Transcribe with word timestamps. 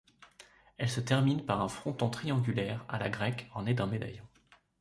Elle 0.79 0.89
se 0.89 0.99
termine 0.99 1.45
par 1.45 1.61
un 1.61 1.67
fronton 1.69 2.09
triangulaire 2.09 2.83
à 2.89 2.97
la 2.97 3.11
grecque 3.11 3.47
orné 3.53 3.75
d'un 3.75 3.85
médaillon. 3.85 4.25